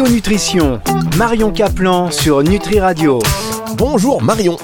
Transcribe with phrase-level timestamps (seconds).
[0.00, 0.80] Bio Nutrition,
[1.18, 3.18] Marion Caplan sur Nutri Radio.
[3.76, 4.56] Bonjour Marion.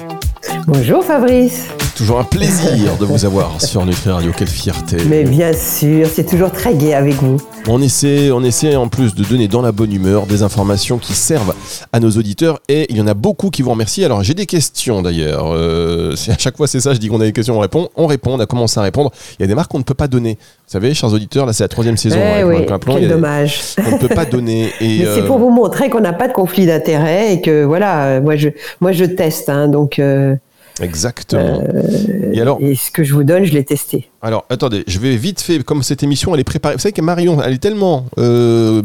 [0.65, 1.76] Bonjour Fabrice.
[1.97, 4.97] Toujours un plaisir de vous avoir sur Nutri Radio, quelle fierté.
[5.09, 7.37] Mais bien sûr, c'est toujours très gai avec vous.
[7.67, 11.13] On essaie, on essaie en plus de donner dans la bonne humeur des informations qui
[11.13, 11.55] servent
[11.91, 14.05] à nos auditeurs et il y en a beaucoup qui vous remercient.
[14.05, 15.47] Alors j'ai des questions d'ailleurs.
[15.47, 17.89] Euh, à chaque fois c'est ça, je dis qu'on a des questions, on répond.
[17.95, 19.11] On répond, on a commencé à répondre.
[19.39, 20.37] Il y a des marques qu'on ne peut pas donner.
[20.39, 22.19] Vous savez, chers auditeurs, là c'est la troisième saison.
[22.19, 23.59] Eh oui, quel dommage.
[23.79, 24.65] On ne peut pas donner.
[24.81, 28.21] Et, Mais c'est pour vous montrer qu'on n'a pas de conflit d'intérêt et que voilà,
[28.21, 28.49] moi je,
[28.81, 29.97] moi je teste, hein, donc.
[29.97, 30.35] Euh,
[30.81, 31.63] Exactement.
[31.63, 34.09] Euh, et alors Et ce que je vous donne, je l'ai testé.
[34.21, 36.75] Alors, attendez, je vais vite fait, comme cette émission, elle est préparée.
[36.75, 38.81] Vous savez que Marion, elle est tellement euh,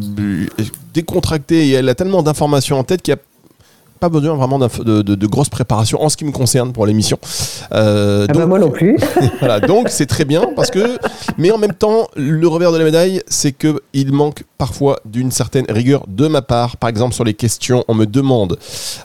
[0.94, 3.20] décontractée et elle a tellement d'informations en tête qu'il y a
[4.02, 7.20] pas besoin vraiment de, de, grosses préparations en ce qui me concerne pour l'émission.
[7.72, 8.98] Euh, ah bah moi non plus.
[9.38, 10.98] voilà, donc c'est très bien parce que,
[11.38, 15.30] mais en même temps, le revers de la médaille, c'est que il manque parfois d'une
[15.30, 16.78] certaine rigueur de ma part.
[16.78, 18.58] Par exemple, sur les questions, on me demande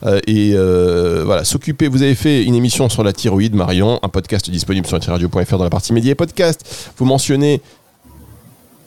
[0.03, 1.89] euh, et euh, voilà, s'occuper.
[1.89, 5.63] Vous avez fait une émission sur la thyroïde, Marion, un podcast disponible sur radio.fr dans
[5.63, 6.91] la partie médias et podcast.
[6.97, 7.61] Vous mentionnez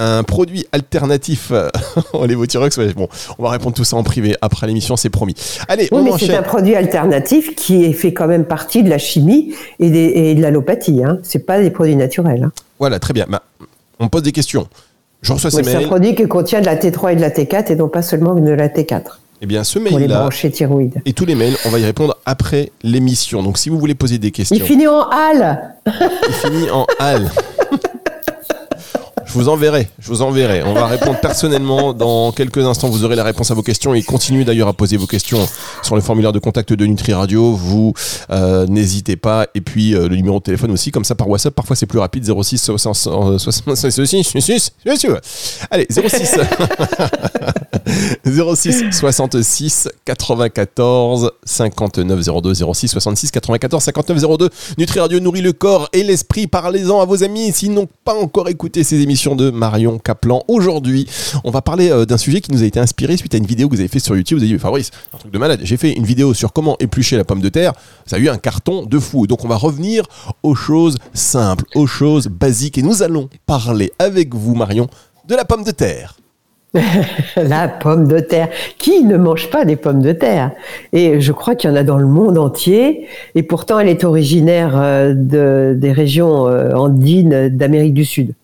[0.00, 1.52] un produit alternatif
[2.12, 2.78] au Levothyrox.
[2.96, 5.34] Bon, on va répondre tout ça en privé après l'émission, c'est promis.
[5.68, 9.54] Allez, oui, mais c'est un produit alternatif qui fait quand même partie de la chimie
[9.78, 11.04] et, de l'allopathie.
[11.04, 11.18] Hein.
[11.22, 12.44] C'est pas des produits naturels.
[12.44, 12.52] Hein.
[12.78, 13.26] Voilà, très bien.
[13.28, 13.42] Bah,
[13.98, 14.66] on pose des questions.
[15.22, 15.76] Je reçois ces mails.
[15.78, 18.02] C'est un produit qui contient de la T3 et de la T4 et non pas
[18.02, 19.02] seulement de la T4.
[19.42, 20.28] Eh bien, ce mail-là
[21.06, 23.42] et tous les mails, on va y répondre après l'émission.
[23.42, 24.54] Donc, si vous voulez poser des questions.
[24.54, 25.76] Il finit en hal.
[25.86, 27.30] Il finit en hal.
[29.30, 30.64] Je vous enverrai, je vous enverrai.
[30.64, 32.88] On va répondre personnellement dans quelques instants.
[32.88, 35.48] Vous aurez la réponse à vos questions et continuez d'ailleurs à poser vos questions
[35.82, 37.52] sur le formulaire de contact de Nutri Radio.
[37.52, 37.94] Vous
[38.30, 39.46] euh, n'hésitez pas.
[39.54, 41.54] Et puis euh, le numéro de téléphone aussi, comme ça par WhatsApp.
[41.54, 43.06] Parfois c'est plus rapide 06 66
[45.70, 46.38] Allez 06
[48.24, 54.50] 06 66 94 59 02 06 66 94 59 02.
[54.76, 56.48] Nutri Radio nourrit le corps et l'esprit.
[56.48, 60.42] Parlez-en à vos amis s'ils n'ont pas encore écouté ces émissions de Marion Kaplan.
[60.48, 61.06] Aujourd'hui,
[61.44, 63.68] on va parler euh, d'un sujet qui nous a été inspiré suite à une vidéo
[63.68, 64.38] que vous avez fait sur YouTube.
[64.38, 65.60] Vous avez dit, Fabrice, un truc de malade.
[65.62, 67.74] J'ai fait une vidéo sur comment éplucher la pomme de terre.
[68.06, 69.26] Ça a eu un carton de fou.
[69.26, 70.04] Donc, on va revenir
[70.42, 72.78] aux choses simples, aux choses basiques.
[72.78, 74.88] Et nous allons parler avec vous, Marion,
[75.28, 76.16] de la pomme de terre.
[77.36, 78.48] la pomme de terre.
[78.78, 80.52] Qui ne mange pas des pommes de terre?
[80.94, 83.06] Et je crois qu'il y en a dans le monde entier.
[83.34, 88.34] Et pourtant, elle est originaire euh, de, des régions euh, andines d'Amérique du Sud.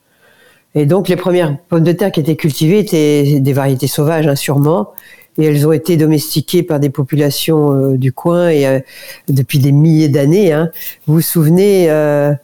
[0.76, 4.36] Et donc les premières pommes de terre qui étaient cultivées étaient des variétés sauvages, hein,
[4.36, 4.92] sûrement.
[5.38, 8.80] Et elles ont été domestiquées par des populations euh, du coin et euh,
[9.28, 10.52] depuis des milliers d'années.
[10.52, 10.70] Hein.
[11.06, 12.34] Vous vous souvenez, euh,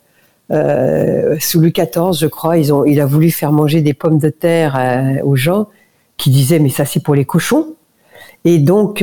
[1.41, 5.21] sous Louis XIV, je crois, ils il a voulu faire manger des pommes de terre
[5.25, 5.69] aux gens
[6.17, 7.75] qui disaient mais ça c'est pour les cochons.
[8.45, 9.01] Et donc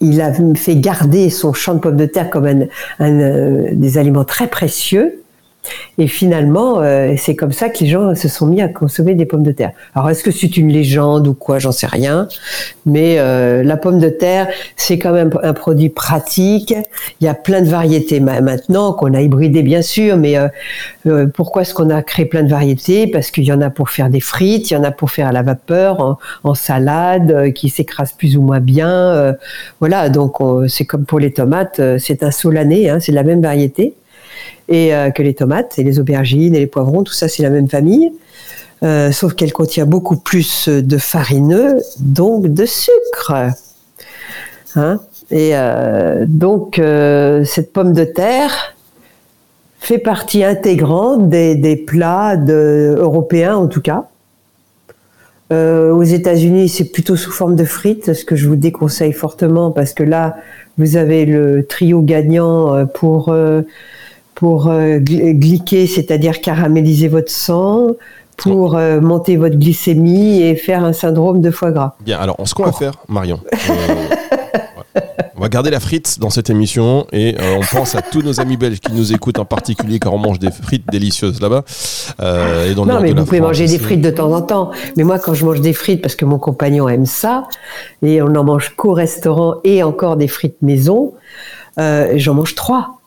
[0.00, 2.66] il a fait garder son champ de pommes de terre comme
[2.98, 5.21] des aliments très précieux.
[5.98, 9.26] Et finalement, euh, c'est comme ça que les gens se sont mis à consommer des
[9.26, 9.72] pommes de terre.
[9.94, 11.58] Alors, est-ce que c'est une légende ou quoi?
[11.58, 12.28] J'en sais rien.
[12.86, 16.74] Mais euh, la pomme de terre, c'est quand même un produit pratique.
[17.20, 20.16] Il y a plein de variétés maintenant qu'on a hybridé, bien sûr.
[20.16, 20.36] Mais
[21.06, 23.06] euh, pourquoi est-ce qu'on a créé plein de variétés?
[23.06, 25.28] Parce qu'il y en a pour faire des frites, il y en a pour faire
[25.28, 29.34] à la vapeur, en, salade, qui s'écrase plus ou moins bien.
[29.80, 30.36] voilà, donc
[30.68, 33.94] c'est comme pour les tomates, c'est un solané, hein, c'est la même variété
[34.68, 37.50] et euh, que les tomates et les aubergines et les poivrons, tout ça c'est la
[37.50, 38.12] même famille,
[38.82, 43.50] euh, sauf qu'elle contient beaucoup plus de farineux, donc de sucre.
[44.74, 45.00] Hein?
[45.30, 46.80] Et euh, donc
[47.44, 48.74] cette pomme de terre
[49.78, 54.08] fait partie intégrante des, plats européens en tout cas.
[55.50, 59.92] aux États-Unis, c'est plutôt sous forme de frites, ce que je vous déconseille fortement parce
[59.92, 60.36] que là,
[60.78, 63.34] vous avez le trio gagnant pour
[64.34, 67.88] pour euh, glyquer, c'est-à-dire caraméliser votre sang,
[68.36, 71.94] pour euh, monter votre glycémie et faire un syndrome de foie gras.
[72.00, 75.00] Bien, alors ce qu'on va faire, Marion, euh,
[75.36, 78.56] on va garder la frite dans cette émission et on pense à tous nos amis
[78.56, 81.62] belges qui nous écoutent en particulier car on mange des frites délicieuses là-bas.
[82.66, 84.70] et dans non, mais vous pouvez manger des frites de temps en temps.
[84.96, 87.46] Mais moi, quand je mange des frites, parce que mon compagnon aime ça,
[88.02, 91.12] et on en mange qu'au restaurant et encore des frites maison,
[91.76, 93.01] j'en mange trois.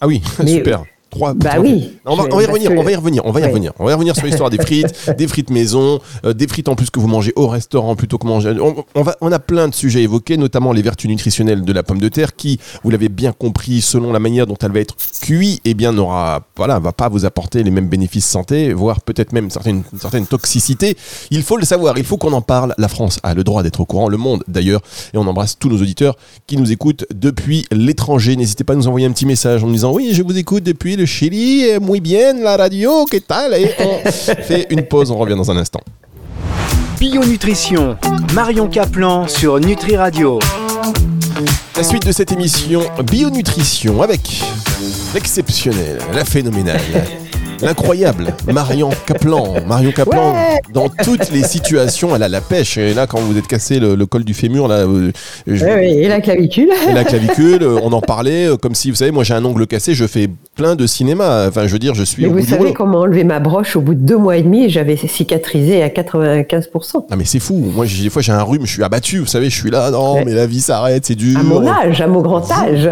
[0.00, 0.84] Ah oui, super.
[1.10, 1.32] Trois.
[1.34, 1.92] Bah oui.
[2.04, 3.44] On va, Je- on va y revenir, que- on va y revenir, on va y
[3.44, 3.72] revenir.
[3.78, 6.74] On va y revenir sur l'histoire des frites, des frites maison, euh, des frites en
[6.74, 8.54] plus que vous mangez au restaurant plutôt que manger.
[8.60, 11.72] On, on va, on a plein de sujets à évoquer, notamment les vertus nutritionnelles de
[11.72, 14.80] la pomme de terre, qui, vous l'avez bien compris, selon la manière dont elle va
[14.80, 19.00] être cuite, eh bien, n'aura, voilà, va pas vous apporter les mêmes bénéfices santé, voire
[19.00, 20.96] peut-être même certaines, certaines toxicités.
[21.30, 22.74] Il faut le savoir, il faut qu'on en parle.
[22.76, 24.82] La France a le droit d'être au courant, le monde d'ailleurs,
[25.14, 26.16] et on embrasse tous nos auditeurs
[26.46, 28.36] qui nous écoutent depuis l'étranger.
[28.36, 30.64] N'hésitez pas à nous envoyer un petit message en nous disant oui, je vous écoute
[30.64, 34.10] depuis le Chili, eh, muy bien, la radio, que tal Et on
[34.42, 35.80] fait une pause, on revient dans un instant.
[36.98, 37.96] Bio-nutrition,
[38.34, 40.40] Marion Caplan sur Nutri Radio.
[41.76, 44.42] La suite de cette émission Bionutrition avec
[45.14, 46.80] l'exceptionnel, la phénoménale,
[47.62, 49.54] l'incroyable Marion Kaplan.
[49.64, 50.60] Marion Kaplan, Ouais.
[50.74, 52.78] dans toutes les situations, elle a la pêche.
[52.78, 55.12] Et là, quand vous êtes cassé le, le col du fémur, là, euh,
[55.46, 56.70] je- et la clavicule.
[56.88, 59.44] et la clavicule, euh, on en parlait euh, comme si, vous savez, moi j'ai un
[59.44, 61.46] ongle cassé, je fais plein de cinéma.
[61.48, 62.72] Enfin, je veux dire, je suis Mais au vous bout savez rouleau.
[62.74, 67.06] comment enlever ma broche au bout de deux mois et demi, j'avais cicatrisé à 95%.
[67.10, 67.54] Ah mais c'est fou.
[67.74, 69.20] Moi, des fois, j'ai un rhume, je suis abattu.
[69.20, 69.90] Vous savez, je suis là.
[69.92, 70.24] Non, Ouais.
[70.26, 71.38] mais la vie s'arrête, c'est dur.
[71.38, 72.90] À mon âge, à mon grand âge.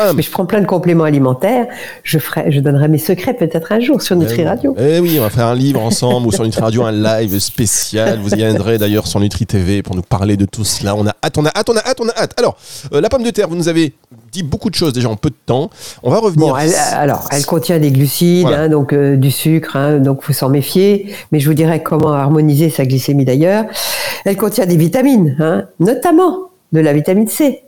[0.00, 1.66] Ah, Mais je prends plein de compléments alimentaires.
[2.02, 4.74] Je ferai, je donnerai mes secrets peut-être un jour sur Nutri Radio.
[4.78, 8.18] Eh oui, on va faire un livre ensemble ou sur Nutri Radio, un live spécial.
[8.20, 10.96] Vous y viendrez d'ailleurs sur Nutri TV pour nous parler de tout cela.
[10.96, 12.34] On a hâte, on a hâte, on a hâte, on a hâte.
[12.38, 12.56] Alors,
[12.92, 13.94] euh, la pomme de terre, vous nous avez
[14.42, 15.70] beaucoup de choses déjà en peu de temps.
[16.02, 16.48] On va revenir.
[16.48, 18.62] Bon, elle- alors, elle contient des glucides, Voilà.
[18.62, 21.12] hein, donc euh, du sucre, hein, donc faut s'en méfier.
[21.32, 23.64] Mais je vous dirai comment harmoniser sa glycémie d'ailleurs.
[24.24, 27.62] Elle contient des vitamines, hein, notamment de la vitamine C.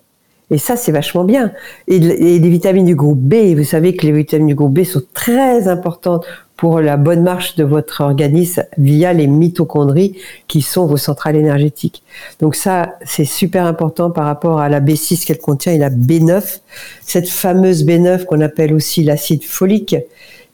[0.51, 1.53] Et ça, c'est vachement bien.
[1.87, 3.55] Et, des vitamines du groupe B.
[3.57, 6.27] Vous savez que les vitamines du groupe B sont très importantes
[6.57, 12.03] pour la bonne marche de votre organisme via les mitochondries qui sont vos centrales énergétiques.
[12.41, 16.61] Donc ça, c'est super important par rapport à la B6 qu'elle contient et la B9,
[17.01, 19.97] cette fameuse B9 qu'on appelle aussi l'acide folique,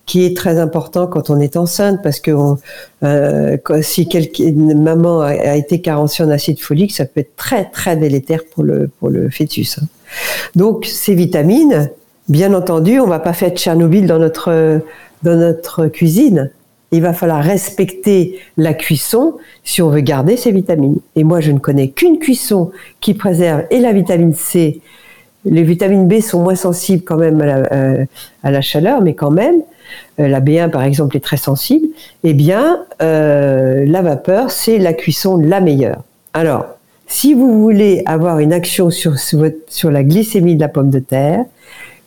[0.07, 2.31] qui est très important quand on est enceinte parce que
[3.03, 4.09] euh, si
[4.39, 8.63] une maman a, été carencée en acide folique, ça peut être très très délétère pour
[8.63, 9.79] le pour le fœtus.
[9.79, 9.87] hein.
[10.55, 11.91] Donc ces vitamines,
[12.29, 14.81] bien entendu, on va pas faire Tchernobyl dans notre
[15.25, 16.53] dans notre cuisine.
[16.93, 21.01] Il va falloir respecter la cuisson si on veut garder ces vitamines.
[21.17, 22.71] Et moi, je ne connais qu'une cuisson
[23.01, 24.81] qui préserve et la vitamine C.
[25.45, 28.05] Les vitamines B sont moins sensibles quand même à la, euh,
[28.45, 29.63] à la chaleur, mais quand même,
[30.19, 31.89] la B1 par exemple est très sensible.
[32.25, 36.03] Eh bien, euh, la vapeur, c'est la cuisson la meilleure.
[36.35, 36.67] Alors,
[37.07, 39.15] si vous voulez avoir une action sur,
[39.91, 41.45] la glycémie de la pomme de terre,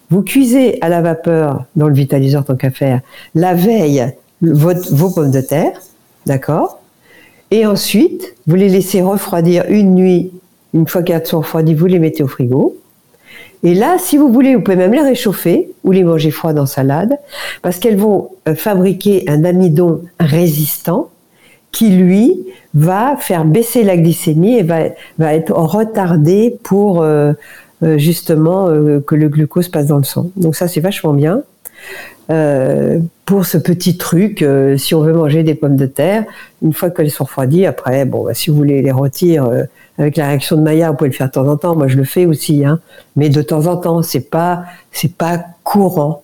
[0.09, 3.01] vous cuisez à la vapeur dans le vitaliseur tant qu'à faire
[3.35, 4.11] la veille
[4.41, 5.79] vos pommes de terre,
[6.25, 6.79] d'accord?
[7.51, 10.31] Et ensuite, vous les laissez refroidir une nuit.
[10.73, 12.77] Une fois qu'elles sont refroidies, vous les mettez au frigo.
[13.63, 16.65] Et là, si vous voulez, vous pouvez même les réchauffer ou les manger froides en
[16.65, 17.17] salade,
[17.61, 21.09] parce qu'elles vont euh, fabriquer un amidon résistant
[21.71, 24.85] qui, lui, va faire baisser la glycémie et va,
[25.17, 27.33] va être retardé pour euh,
[27.83, 28.67] euh, justement
[29.05, 30.29] que le glucose passe dans le sang.
[30.35, 31.43] Donc ça, c'est vachement bien.
[32.31, 36.25] Euh, pour ce petit truc, euh, si on veut manger des pommes de terre,
[36.61, 39.63] une fois qu'elles sont refroidies, après, bon, bah, si vous voulez les rôtir euh,
[39.97, 41.75] avec la réaction de Maillard, vous pouvez le faire de temps en temps.
[41.75, 42.79] Moi, je le fais aussi, hein.
[43.15, 46.23] mais de temps en temps, c'est pas, c'est pas courant.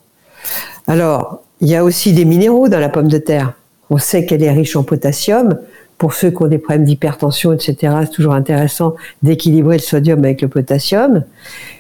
[0.88, 3.54] Alors, il y a aussi des minéraux dans la pomme de terre.
[3.90, 5.58] On sait qu'elle est riche en potassium.
[5.98, 10.42] Pour ceux qui ont des problèmes d'hypertension, etc., c'est toujours intéressant d'équilibrer le sodium avec
[10.42, 11.24] le potassium.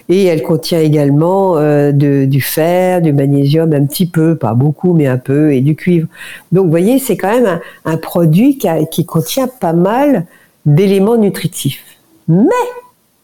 [0.07, 5.07] Et elle contient également euh, du fer, du magnésium, un petit peu, pas beaucoup, mais
[5.07, 6.07] un peu, et du cuivre.
[6.51, 8.57] Donc, vous voyez, c'est quand même un, produit
[8.91, 10.25] qui contient pas mal
[10.65, 11.83] d'éléments nutritifs.
[12.27, 12.45] Mais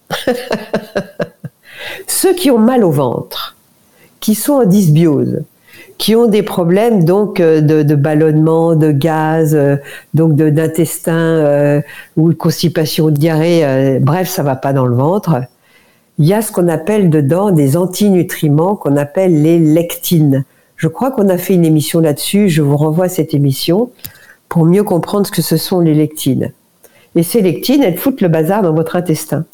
[2.07, 3.55] ceux qui ont mal au ventre,
[4.19, 5.43] qui sont en dysbiose,
[6.01, 9.75] qui ont des problèmes donc euh, de, de ballonnement, de gaz, euh,
[10.15, 11.81] donc d'intestin euh,
[12.17, 15.43] ou constipation de diarrhée, euh, bref, ça va pas dans le ventre.
[16.17, 20.43] Il y a ce qu'on appelle dedans des antinutriments qu'on appelle les lectines.
[20.75, 23.91] Je crois qu'on a fait une émission là-dessus, je vous renvoie à cette émission
[24.49, 26.51] pour mieux comprendre ce que ce sont les lectines.
[27.13, 29.45] Et ces lectines, elles foutent le bazar dans votre intestin.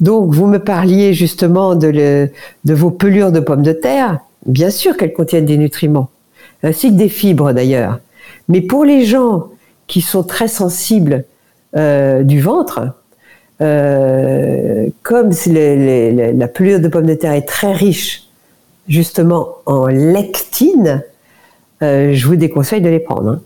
[0.00, 2.28] Donc, vous me parliez justement de, le-
[2.66, 4.18] de vos pelures de pommes de terre.
[4.46, 6.10] Bien sûr qu'elles contiennent des nutriments,
[6.62, 8.00] ainsi que des fibres d'ailleurs.
[8.48, 9.48] Mais pour les gens
[9.86, 11.24] qui sont très sensibles
[11.76, 12.94] euh, du ventre,
[13.60, 18.24] euh, comme la pelure de pommes de terre est très riche
[18.88, 21.02] justement en lectine,
[21.82, 23.30] euh, je vous déconseille de les prendre.
[23.30, 23.40] hein.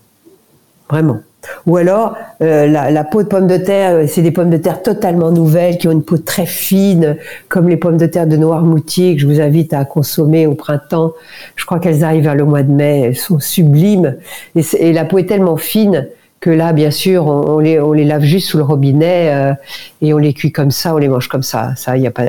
[0.89, 1.21] Vraiment.
[1.67, 4.83] Ou alors, euh, la, peau de pomme de terre, euh, c'est des pommes de terre
[4.83, 7.17] totalement nouvelles, qui ont une peau très fine,
[7.49, 11.13] comme les pommes de terre de Noirmoutier, que je vous invite à consommer au printemps.
[11.57, 14.17] Je crois qu'elles arrivent vers le mois de mai, elles sont sublimes.
[14.55, 16.09] Et, la peau est tellement fine
[16.41, 19.55] que là, bien sûr, on, les, on les, lave juste sous le robinet euh,
[20.03, 21.75] et on les cuit comme ça, on les mange comme ça.
[21.77, 22.25] ça y a pas,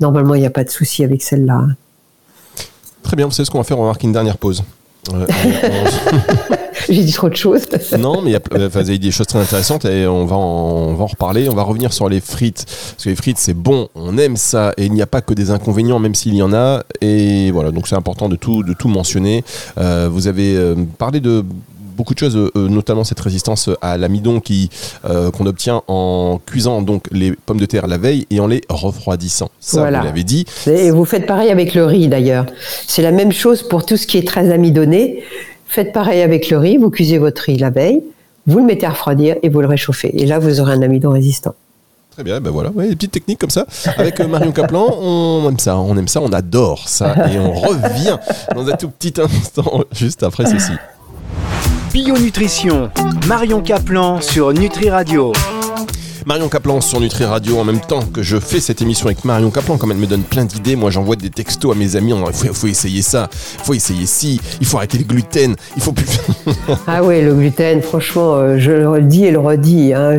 [0.00, 1.62] normalement, il n'y a pas de souci avec celle-là.
[3.02, 4.64] Très bien, vous savez ce qu'on va faire, on va marquer une dernière pause.
[6.88, 7.62] J'ai dit trop de choses.
[7.98, 10.24] non, mais il y a, euh, vous avez dit des choses très intéressantes et on
[10.24, 11.48] va, en, on va en reparler.
[11.48, 12.64] On va revenir sur les frites.
[12.66, 15.34] Parce que les frites, c'est bon, on aime ça et il n'y a pas que
[15.34, 16.82] des inconvénients, même s'il y en a.
[17.00, 19.44] Et voilà, donc c'est important de tout, de tout mentionner.
[19.78, 21.44] Euh, vous avez euh, parlé de
[21.96, 24.70] beaucoup de choses, notamment cette résistance à l'amidon qui
[25.04, 28.62] euh, qu'on obtient en cuisant donc les pommes de terre la veille et en les
[28.70, 29.50] refroidissant.
[29.60, 30.46] Ça, vous l'avez dit.
[30.66, 32.46] Et vous faites pareil avec le riz d'ailleurs.
[32.86, 35.22] C'est la même chose pour tout ce qui est très amidonné.
[35.70, 36.78] Faites pareil avec le riz.
[36.78, 38.02] Vous cuisez votre riz la veille,
[38.44, 40.10] vous le mettez à refroidir et vous le réchauffez.
[40.20, 41.54] Et là, vous aurez un amidon résistant.
[42.10, 43.66] Très bien, ben voilà, ouais, des petites techniques comme ça.
[43.96, 47.14] Avec Marion Caplan, on aime ça, on aime ça, on adore ça.
[47.32, 48.18] Et on revient
[48.52, 50.72] dans un tout petit instant, juste après ceci.
[51.92, 52.90] Bio Nutrition,
[53.28, 55.32] Marion Caplan sur Nutri Radio.
[56.26, 59.50] Marion Caplan sur Nutri Radio en même temps que je fais cette émission avec Marion
[59.50, 62.32] Caplan, comme elle me donne plein d'idées, moi j'envoie des textos à mes amis, il
[62.32, 66.06] faut, faut, essayer ça, faut essayer ci, il faut arrêter le gluten, il faut plus...
[66.86, 70.18] ah oui, le gluten, franchement, euh, je le dis et le redis, hein,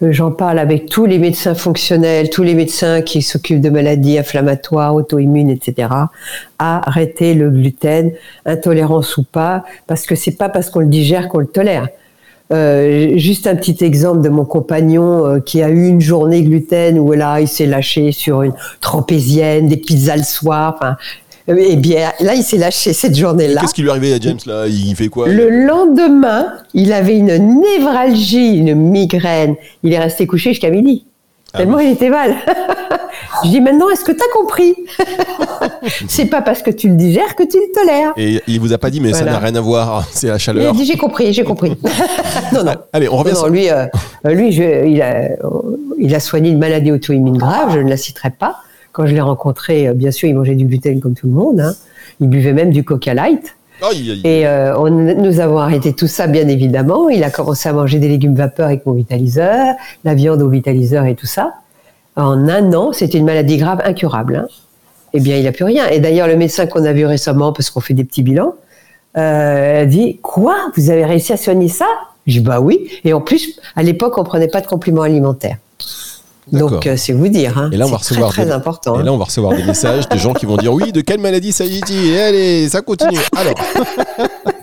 [0.00, 4.94] j'en parle avec tous les médecins fonctionnels, tous les médecins qui s'occupent de maladies inflammatoires,
[4.94, 5.88] auto-immunes, etc.
[6.58, 8.12] Arrêter le gluten,
[8.46, 11.88] intolérance ou pas, parce que c'est pas parce qu'on le digère qu'on le tolère.
[12.52, 16.96] Euh, juste un petit exemple de mon compagnon euh, qui a eu une journée gluten
[16.96, 20.76] où là il s'est lâché sur une trapézienne, des pizzas le soir.
[20.76, 20.96] Enfin,
[21.48, 23.62] et eh bien là il s'est lâché cette journée-là.
[23.62, 24.66] Qu'est-ce qui lui est arrivé à James là?
[24.68, 25.28] Il fait quoi?
[25.28, 29.56] Le lendemain, il avait une névralgie, une migraine.
[29.82, 31.04] Il est resté couché jusqu'à midi.
[31.52, 32.36] Ah Tellement il était mal.
[33.44, 34.74] Je dis maintenant, est-ce que tu as compris
[36.08, 38.12] C'est pas parce que tu le digères que tu le tolères.
[38.16, 40.64] Et il vous a pas dit, mais ça n'a rien à voir, c'est la chaleur.
[40.64, 41.76] Il a dit, j'ai compris, j'ai compris.
[42.52, 42.74] non, non.
[42.92, 43.48] Allez, on revient sur...
[43.48, 43.86] Lui, euh,
[44.24, 45.28] lui il, a,
[45.98, 48.60] il a soigné une maladie auto-immune grave, je ne la citerai pas.
[48.92, 51.60] Quand je l'ai rencontré, euh, bien sûr, il mangeait du gluten comme tout le monde.
[51.60, 51.74] Hein.
[52.20, 53.56] Il buvait même du Coca Light.
[54.24, 57.10] Et euh, on, nous avons arrêté tout ça, bien évidemment.
[57.10, 59.74] Il a commencé à manger des légumes vapeur avec mon vitaliseur,
[60.04, 61.54] la viande au vitaliseur et tout ça.
[62.16, 64.36] En un an, c'était une maladie grave, incurable.
[64.36, 64.48] Hein.
[65.12, 65.86] Eh bien, il n'a plus rien.
[65.88, 68.54] Et d'ailleurs, le médecin qu'on a vu récemment, parce qu'on fait des petits bilans,
[69.16, 70.56] euh, a dit Quoi?
[70.76, 71.86] Vous avez réussi à soigner ça?
[72.26, 72.90] Je dis Bah oui.
[73.04, 75.58] Et en plus, à l'époque, on prenait pas de compléments alimentaires.
[76.52, 77.58] Donc euh, c'est vous dire.
[77.58, 77.70] Hein.
[77.72, 79.00] Et là on va recevoir très, important.
[79.00, 81.20] Et là on va recevoir des messages de gens qui vont dire oui de quelle
[81.20, 83.18] maladie ça y est allez ça continue.
[83.36, 83.54] Alors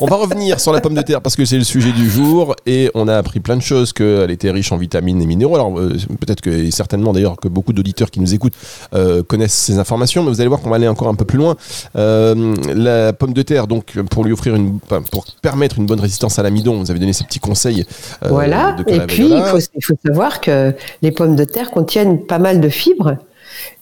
[0.00, 2.54] on va revenir sur la pomme de terre parce que c'est le sujet du jour
[2.66, 5.54] et on a appris plein de choses qu'elle était riche en vitamines et minéraux.
[5.54, 8.54] Alors euh, peut-être que et certainement d'ailleurs que beaucoup d'auditeurs qui nous écoutent
[8.94, 11.38] euh, connaissent ces informations, mais vous allez voir qu'on va aller encore un peu plus
[11.38, 11.56] loin.
[11.96, 14.78] Euh, la pomme de terre, donc pour lui offrir une,
[15.10, 17.86] pour permettre une bonne résistance à l'amidon, vous avez donné ces petits conseils.
[18.22, 18.76] voilà.
[18.86, 22.60] et puis il faut, il faut, savoir que les pommes de terre contiennent pas mal
[22.60, 23.16] de fibres.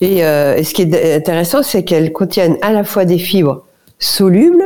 [0.00, 3.64] Et, et ce qui est intéressant, c'est qu'elles contiennent à la fois des fibres
[3.98, 4.64] solubles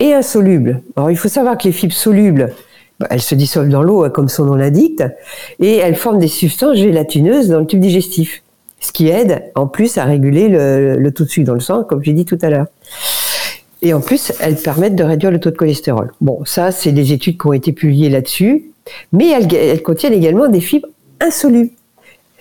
[0.00, 0.82] et insolubles.
[0.96, 2.52] Alors il faut savoir que les fibres solubles,
[2.98, 5.02] bah, elles se dissolvent dans l'eau, hein, comme son nom l'indique,
[5.60, 8.42] et elles forment des substances gélatineuses dans le tube digestif,
[8.80, 12.02] ce qui aide en plus à réguler le, taux de sucre dans le sang, comme
[12.02, 12.66] j'ai dit tout à l'heure.
[13.82, 16.12] Et en plus, elles permettent de réduire le taux de cholestérol.
[16.20, 18.70] Bon, ça, c'est des études qui ont été publiées là-dessus,
[19.12, 20.88] mais elles, contiennent également des fibres
[21.20, 21.70] insolubles.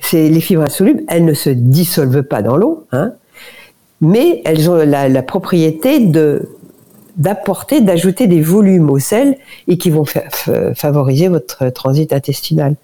[0.01, 3.13] C'est les fibres insolubles, elles ne se dissolvent pas dans l'eau, hein,
[4.01, 6.49] mais elles ont la propriété de
[7.19, 10.05] d'apporter, d'ajouter des volumes au sel et qui vont
[10.73, 12.75] favoriser votre transit intestinal.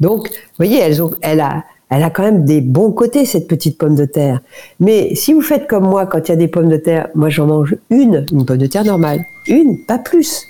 [0.00, 3.46] Donc, vous voyez, elles ont, elle a, elle a quand même des bons côtés cette
[3.46, 4.40] petite pomme de terre.
[4.80, 7.28] Mais si vous faites comme moi, quand il y a des pommes de terre, moi
[7.28, 10.46] j'en mange une, une pomme de terre normale, une, pas plus,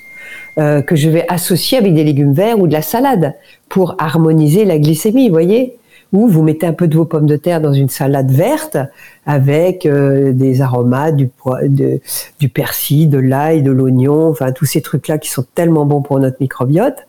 [0.59, 3.35] euh, que je vais associer avec des légumes verts ou de la salade
[3.69, 5.77] pour harmoniser la glycémie, vous voyez
[6.13, 8.77] ou vous mettez un peu de vos pommes de terre dans une salade verte
[9.25, 11.31] avec euh, des aromates, du,
[11.63, 12.01] de,
[12.39, 16.19] du persil, de l'ail, de l'oignon, enfin tous ces trucs-là qui sont tellement bons pour
[16.21, 17.07] notre microbiote.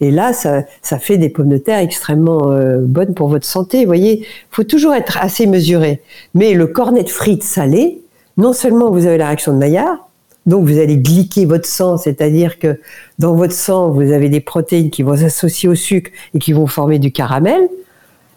[0.00, 3.80] Et là, ça, ça fait des pommes de terre extrêmement euh, bonnes pour votre santé.
[3.80, 6.00] Vous voyez, faut toujours être assez mesuré.
[6.34, 8.00] Mais le cornet de frites salé,
[8.36, 10.08] non seulement vous avez la réaction de Maillard,
[10.46, 12.78] donc vous allez glyquer votre sang, c'est-à-dire que
[13.18, 16.68] dans votre sang, vous avez des protéines qui vont s'associer au sucre et qui vont
[16.68, 17.68] former du caramel.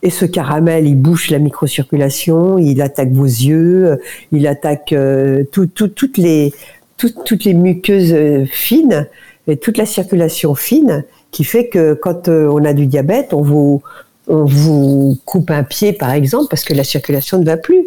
[0.01, 3.99] Et ce caramel, il bouche la microcirculation, il attaque vos yeux,
[4.31, 6.53] il attaque euh, toutes les
[6.97, 9.07] toutes les muqueuses euh, fines
[9.47, 11.05] et toute la circulation fine.
[11.31, 13.81] qui fait que quand euh, on a du diabète, on vous,
[14.27, 17.85] on vous coupe un pied, par exemple, parce que la circulation ne va plus,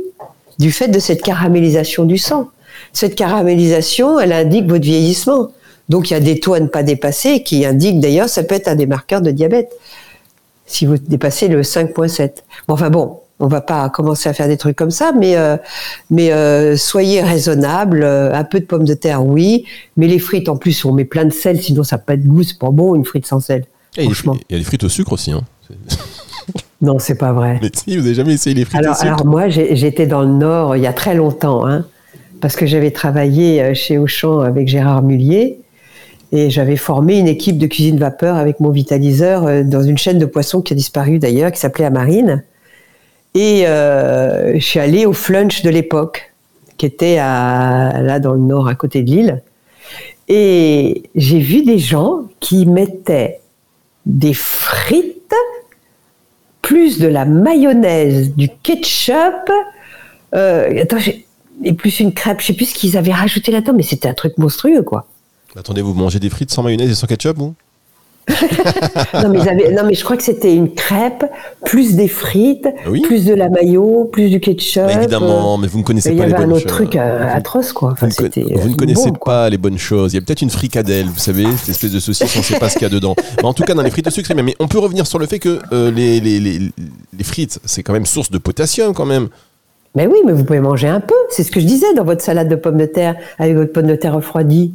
[0.58, 2.50] du fait de cette caramélisation du sang.
[2.92, 5.50] Cette caramélisation, elle indique votre vieillissement.
[5.88, 8.54] Donc il y a des taux à ne pas dépasser qui indiquent d'ailleurs, ça peut
[8.54, 9.72] être un des marqueurs de diabète,
[10.66, 12.30] si vous dépassez le 5.7.
[12.68, 15.56] Bon, enfin bon, on va pas commencer à faire des trucs comme ça, mais euh,
[16.10, 18.02] mais euh, soyez raisonnable.
[18.04, 19.64] euh, un peu de pommes de terre, oui,
[19.96, 22.26] mais les frites en plus, on met plein de sel, sinon ça n'a pas de
[22.26, 22.42] goût.
[22.44, 23.64] C'est pas bon une frite sans sel.
[23.96, 24.34] Et il y a des Franchement.
[24.34, 25.32] fri- il y a des frites au sucre aussi.
[25.32, 25.42] Hein.
[26.80, 27.60] Non, c'est pas vrai.
[27.62, 30.22] Mais si, vous avez jamais essayé les frites au Alors, sucre alors moi, j'étais dans
[30.22, 31.86] le Nord il y a très longtemps, hein,
[32.40, 35.60] parce que j'avais travaillé chez Auchan avec Gérard Mullier
[36.32, 40.18] et j'avais formé une équipe de cuisine vapeur avec mon vitaliseur euh, dans une chaîne
[40.18, 42.42] de poissons qui a disparu d'ailleurs, qui s'appelait Amarine.
[43.34, 46.32] Et euh, je suis allée au flunch de l'époque,
[46.78, 49.42] qui était là dans le Nord, à côté de Lille.
[50.28, 53.40] Et j'ai vu des gens qui mettaient
[54.04, 55.34] des frites
[56.62, 59.50] plus de la mayonnaise, du ketchup,
[60.34, 60.84] euh,
[61.64, 64.14] et plus une crêpe, je sais plus ce qu'ils avaient rajouté là-dedans, mais c'était un
[64.14, 65.06] truc monstrueux, quoi.
[65.56, 67.54] Attendez, vous mangez des frites sans mayonnaise et sans ketchup, vous?
[69.14, 69.38] Non mais,
[69.72, 71.24] non, je crois que c'était une crêpe,
[71.64, 73.00] plus des frites, Oui.
[73.02, 74.88] plus de la mayo, plus du ketchup.
[74.88, 76.72] Évidemment, mais vous ne euh, connaissez Il y pas les avait un bonnes autre choses.
[76.72, 77.90] truc euh, atroce, quoi.
[77.92, 80.12] Enfin, Vous, ne vous euh, ne connaissez bombe, pas les bonnes choses.
[80.12, 82.58] Il y a peut-être une fricadelle, vous savez, cette espèce de saucisse, on ne sait
[82.58, 83.14] pas ce qu'il y a dedans.
[83.38, 84.44] Mais en tout cas, dans les frites de sucre, c'est bien.
[84.44, 86.58] Mais on peut revenir sur le fait que euh, les, les, les,
[87.18, 89.28] les frites, c'est quand même source de potassium, quand même.
[89.94, 91.14] Mais oui, mais vous pouvez manger un peu.
[91.28, 93.88] C'est ce que je disais dans votre salade de pommes de terre avec votre pomme
[93.88, 94.72] de terre refroidie.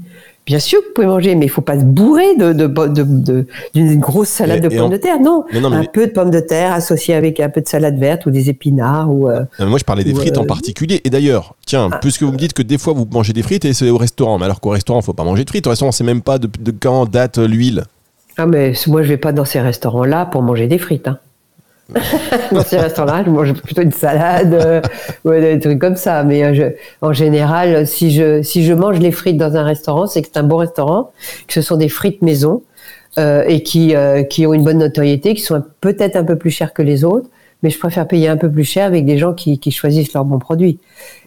[0.48, 3.04] Bien sûr que vous pouvez manger, mais il faut pas se bourrer de, de, de-
[3.04, 5.20] de- d'une grosse salade de pommes en- de terre.
[5.20, 7.68] Non, Mais non, mais- un peu de pommes de terre associé avec un peu de
[7.68, 9.30] salade verte ou des épinards ou.
[9.30, 11.01] euh, Euh, moi, je parlais des frites euh, en particulier.
[11.04, 13.74] Et d'ailleurs, tiens, puisque vous me dites que des fois vous mangez des frites et
[13.74, 15.68] c'est au restaurant, mais alors qu'au restaurant, faut pas manger de frites.
[15.68, 17.84] Au restaurant, c'est même pas de, de quand date euh, l'huile.
[18.38, 21.08] Ah mais moi je vais pas dans ces restaurants-là pour manger des frites.
[21.08, 21.18] Hein.
[22.51, 24.82] dans ces restaurants-là, je mange plutôt une salade euh,
[25.24, 26.24] ou des trucs comme ça.
[26.24, 26.63] Mais euh, je,
[27.01, 30.39] en général, si je si je mange les frites dans un restaurant, c'est que c'est
[30.39, 31.12] un bon restaurant,
[31.48, 32.62] que ce sont des frites maison
[33.17, 36.51] euh, et qui euh, qui ont une bonne notoriété, qui sont peut-être un peu plus
[36.51, 37.27] chères que les autres.
[37.63, 40.25] Mais je préfère payer un peu plus cher avec des gens qui, qui choisissent leurs
[40.25, 40.77] bons produits.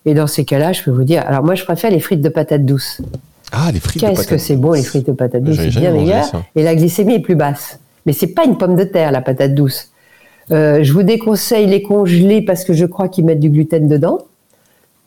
[0.06, 1.24] Et dans ces cas-là, je peux vous dire.
[1.26, 3.02] Alors moi, je préfère les frites de patates douces.
[3.50, 4.30] Ah, les frites de Qu'est-ce patates.
[4.30, 6.24] que c'est bon les frites de patates douces, c'est bien meilleur.
[6.54, 7.80] Et la glycémie est plus basse.
[8.06, 9.90] Mais c'est pas une pomme de terre la patate douce.
[10.52, 14.18] Euh, je vous déconseille les congelés parce que je crois qu'ils mettent du gluten dedans.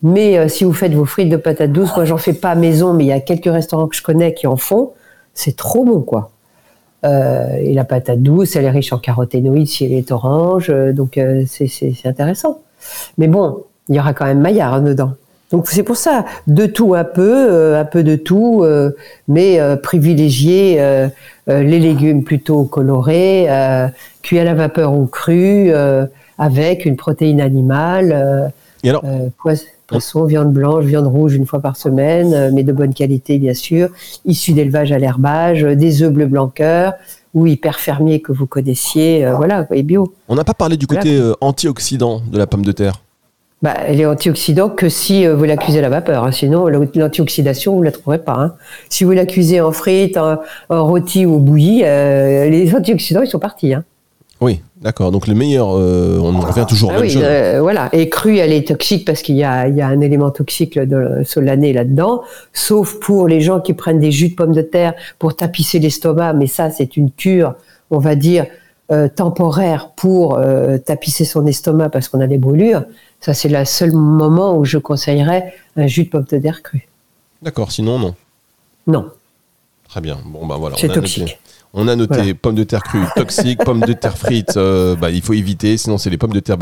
[0.02, 2.56] Mais euh, si vous faites vos frites de patates douces, moi j'en fais pas à
[2.56, 4.92] maison, mais il y a quelques restaurants que je connais qui en font.
[5.34, 6.32] C'est trop bon quoi.
[7.06, 11.20] Euh, et la patate douce, elle est riche en caroténoïdes si elle est orange, donc
[11.48, 12.62] c'est- intéressant.
[13.18, 15.12] Mais bon, il y aura quand même Maillard hein, dedans.
[15.52, 18.66] Donc c'est pour ça, de tout un peu, un peu de tout,
[19.28, 20.82] mais privilégier
[21.48, 23.48] les légumes plutôt colorés,
[24.24, 26.06] cuits à la vapeur ou crus, euh,
[26.40, 28.48] avec une protéine animale, euh,
[28.84, 29.54] Et alors, euh, pois-
[29.86, 33.90] poisson, viande blanche, viande rouge une fois par semaine, mais de bonne qualité bien sûr,
[34.26, 36.94] issus d'élevage à l'herbage, des œufs bleu blanc cœur
[37.36, 40.14] ou hyper fermiers que vous connaissiez, euh, voilà, et bio.
[40.30, 43.02] on n'a pas parlé du côté euh, antioxydant de la pomme de terre.
[43.62, 46.26] Bah, elle est antioxydant que si euh, vous la cuisez à la vapeur.
[46.26, 46.32] hein.
[46.32, 48.36] Sinon, l'antioxydation, vous la trouverez pas.
[48.38, 48.54] hein.
[48.90, 53.30] Si vous la cuisez en frites, en, en rôti ou bouilli, euh, les antioxydants, ils
[53.30, 53.74] sont partis.
[53.74, 53.84] Hein.
[54.44, 55.12] Oui, d'accord.
[55.12, 57.24] Donc le meilleur, euh, on en revient toujours à Ah la même oui, chose.
[57.26, 57.90] euh, voilà.
[57.94, 60.78] Et crue, elle est toxique parce qu'il y a, il y a un élément toxique
[60.78, 62.24] de solané là-dedans.
[62.52, 66.34] Sauf pour les gens qui prennent des jus de pommes de terre pour tapisser l'estomac.
[66.34, 67.56] Mais ça, c'est une cure,
[67.90, 68.46] on va dire,
[68.92, 70.40] euh, temporaire pour
[70.86, 72.84] tapisser son estomac parce qu'on a des brûlures.
[73.22, 76.88] Ça, c'est le seul moment où je conseillerais un jus de pommes de terre cru.
[77.42, 78.16] D'accord, sinon non.
[78.88, 79.06] Non,
[79.88, 80.18] Très bien.
[80.26, 80.76] Bon, bah voilà.
[80.78, 81.38] c'est noté.
[81.76, 82.34] On a noté Voilà.
[82.36, 85.98] pommes de terre crues toxiques, pommes de terre frites, euh, bah, il faut éviter, sinon
[85.98, 86.58] c'est les pommes de terre,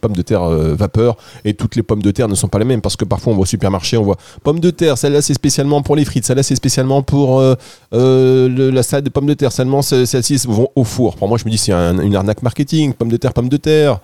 [0.00, 2.64] pommes de terre euh, vapeur, et toutes les pommes de terre ne sont pas les
[2.64, 5.34] mêmes, parce que parfois on va au supermarché, on voit pommes de terre, celle-là c'est
[5.34, 7.54] spécialement pour les frites, celle-là c'est spécialement pour euh,
[7.92, 11.16] le- la salade de pommes de terre, seulement ce- celles-ci vont au four.
[11.16, 13.58] Pour moi je me dis c'est un- une arnaque marketing, pommes de terre, pommes de
[13.58, 14.00] terre,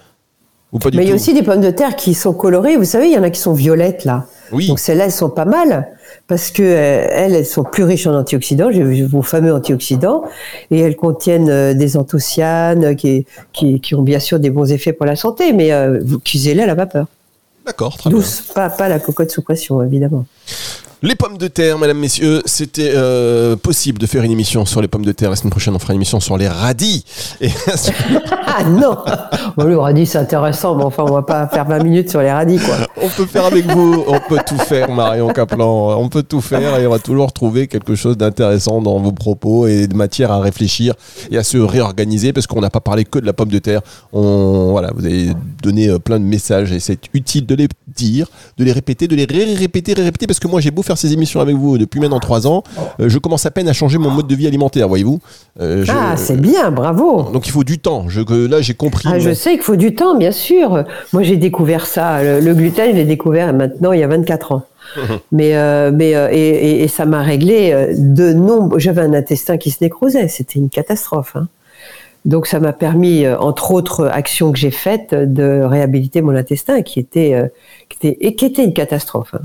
[0.72, 2.76] ou pas du Mais il y a aussi des pommes de terre qui sont colorées.
[2.76, 4.26] Vous savez, il y en a qui sont violettes là.
[4.50, 5.88] Oui, Donc celles-là, elles sont pas mal
[6.28, 8.70] parce que euh, elles, elles sont plus riches en antioxydants,
[9.08, 10.24] vos fameux antioxydants,
[10.70, 14.92] et elles contiennent euh, des anthocyanes qui, qui, qui ont bien sûr des bons effets
[14.92, 17.06] pour la santé, mais euh, vous cuisez-les à la vapeur,
[17.66, 18.18] d'accord, très bien.
[18.18, 20.26] douce, pas, pas la cocotte sous pression évidemment.
[21.04, 24.86] Les pommes de terre, mesdames, messieurs, c'était euh, possible de faire une émission sur les
[24.86, 25.30] pommes de terre.
[25.30, 27.04] La semaine prochaine, on fera une émission sur les radis.
[27.40, 27.48] Et
[28.54, 28.96] Ah non
[29.56, 32.30] bon, Le radis, c'est intéressant, mais enfin, on va pas faire 20 minutes sur les
[32.30, 32.76] radis, quoi.
[33.02, 35.98] on peut faire avec vous, on peut tout faire, Marion Caplan.
[35.98, 39.66] On peut tout faire et on va toujours trouver quelque chose d'intéressant dans vos propos
[39.66, 40.94] et de matière à réfléchir
[41.32, 43.80] et à se réorganiser parce qu'on n'a pas parlé que de la pomme de terre.
[44.12, 45.30] On, voilà, vous avez
[45.62, 49.16] donné euh, plein de messages et c'est utile de les dire, de les répéter, de
[49.16, 51.78] les ré- répéter, ré- répéter parce que moi j'ai beau faire ces émissions avec vous
[51.78, 52.62] depuis maintenant trois ans,
[53.00, 55.20] euh, je commence à peine à changer mon mode de vie alimentaire, voyez-vous.
[55.60, 58.08] Euh, je- Ah, c'est bien, bravo Donc il faut du temps.
[58.08, 59.08] Je, là j'ai compris.
[59.12, 60.84] Ah, je sais qu'il faut du temps, bien sûr.
[61.12, 62.22] Moi, j'ai découvert ça.
[62.22, 64.62] Le, le gluten, je l'ai découvert maintenant il y a 24 ans.
[65.32, 68.78] mais euh, mais euh, et, et- et ça m'a réglé de nombreux.
[68.78, 70.28] J'avais un intestin qui se nécrosait.
[70.28, 71.32] C'était une catastrophe.
[71.36, 71.48] hein.
[72.24, 77.00] Donc, ça m'a permis, entre autres actions que j'ai faites, de réhabiliter mon intestin, qui
[77.00, 77.48] était euh,
[77.88, 79.34] qui était et qui était une catastrophe.
[79.34, 79.40] hein.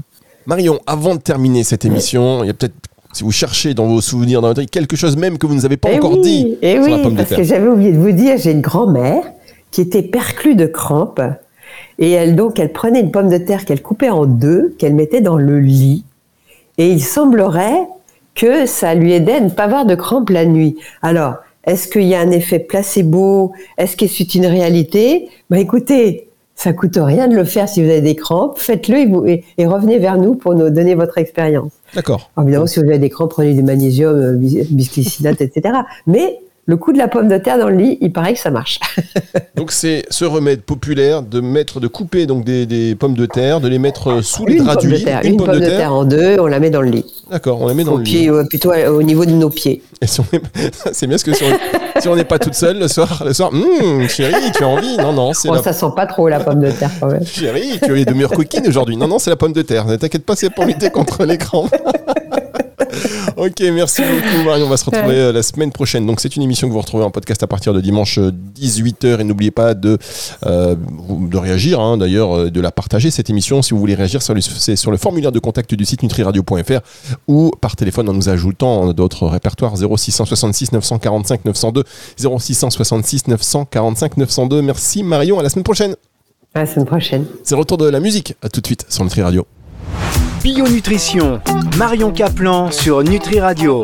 [0.47, 2.73] Marion, avant de terminer cette émission, il y a peut-être,
[3.11, 5.59] si vous cherchez dans vos souvenirs, dans votre vie, quelque chose même que vous ne
[5.59, 7.37] nous avez pas Eh encore oui, dit eh sur oui, la pomme de parce terre.
[7.37, 9.23] que j'avais oublié de vous dire, j'ai une grand-mère
[9.71, 11.19] qui était perclue de crampes
[11.99, 15.19] et elle donc elle prenait une pomme de terre qu'elle coupait en deux, qu'elle mettait
[15.19, 16.05] dans le lit
[16.77, 17.85] et il semblerait
[18.33, 20.77] que ça lui aidait à ne pas avoir de crampes la nuit.
[21.01, 23.51] Alors, est-ce qu'il y a un effet placebo?
[23.77, 25.27] Est-ce que c'est une réalité?
[25.49, 26.26] Bah écoutez,
[26.59, 29.43] ça coûte rien de le faire si vous avez des crampes, faites-le et, vous- et-
[29.59, 31.71] et revenez vers nous pour nous donner votre expérience.
[31.93, 32.31] D'accord.
[32.41, 35.75] Évidemment, si vous avez des crampes, prenez du magnésium, euh, bis- bisglycinate, etc.
[36.07, 38.51] Mais le coup de la pomme de terre dans le lit, il paraît que ça
[38.51, 38.79] marche.
[39.55, 43.61] Donc c'est ce remède populaire de mettre, de couper donc des, des pommes de terre,
[43.61, 45.93] de les mettre euh, sous les draps du lit, terre, une, pomme de terre.
[45.93, 47.05] en deux, on la met dans le lit.
[47.31, 48.29] D'accord, on la met dans Au le pied, lit.
[48.29, 49.81] euh, plutôt euh, au niveau de nos pieds.
[50.01, 50.25] Et si on
[50.91, 53.49] c'est bien parce que si on, si n'est pas toute seule le soir, le soir,
[53.53, 56.41] Hum, chérie, tu as envie Non, non, c'est Bon, la ça sent pas trop la
[56.41, 57.25] pomme de terre quand même.
[57.25, 58.97] Chérie, tu as eu de meilleures coquines aujourd'hui.
[58.97, 59.85] Non, non, c'est la pomme de terre.
[59.85, 61.73] Ne t'inquiète pas, c'est pour lutter contre les crampes.
[63.37, 64.65] ok, merci beaucoup, Marion.
[64.65, 65.13] On va se retrouver Ouais.
[65.15, 66.05] euh, la semaine prochaine.
[66.05, 69.19] Donc, c'est une émission que vous retrouvez en podcast à partir de dimanche 18h.
[69.19, 69.97] Et n'oubliez pas de,
[70.45, 70.75] euh,
[71.29, 73.61] de réagir, hein, d'ailleurs, euh, de la partager, cette émission.
[73.61, 76.79] Si vous voulez réagir, sur le- c'est sur le formulaire de contact du site nutriradio.fr
[77.27, 81.83] ou par téléphone en nous ajoutant d'autres répertoires 0666 945 902
[82.17, 84.61] 0666 945 902.
[84.61, 85.39] Merci, Marion.
[85.39, 85.95] À la semaine prochaine.
[86.53, 87.25] À la semaine prochaine.
[87.43, 88.33] C'est le retour de la musique.
[88.41, 89.45] À tout de suite sur Nutri Radio.
[90.47, 91.41] Bio Nutrition,
[91.77, 93.75] Marion Caplan sur Nutri Radio.